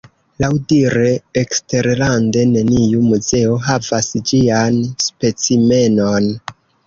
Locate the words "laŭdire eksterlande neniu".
0.43-3.03